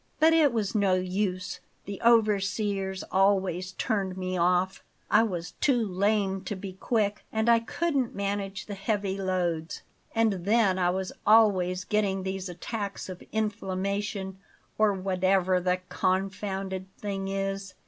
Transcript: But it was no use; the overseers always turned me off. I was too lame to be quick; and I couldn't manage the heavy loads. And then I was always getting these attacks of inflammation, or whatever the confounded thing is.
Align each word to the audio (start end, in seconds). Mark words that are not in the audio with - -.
But 0.19 0.33
it 0.33 0.51
was 0.51 0.73
no 0.73 0.95
use; 0.95 1.59
the 1.85 2.01
overseers 2.03 3.03
always 3.11 3.73
turned 3.73 4.17
me 4.17 4.35
off. 4.35 4.83
I 5.11 5.21
was 5.21 5.51
too 5.61 5.87
lame 5.87 6.41
to 6.45 6.55
be 6.55 6.73
quick; 6.73 7.23
and 7.31 7.47
I 7.47 7.59
couldn't 7.59 8.15
manage 8.15 8.65
the 8.65 8.73
heavy 8.73 9.19
loads. 9.21 9.83
And 10.15 10.43
then 10.43 10.79
I 10.79 10.89
was 10.89 11.11
always 11.23 11.83
getting 11.83 12.23
these 12.23 12.49
attacks 12.49 13.09
of 13.09 13.21
inflammation, 13.31 14.39
or 14.75 14.91
whatever 14.91 15.59
the 15.59 15.81
confounded 15.87 16.87
thing 16.97 17.27
is. 17.27 17.75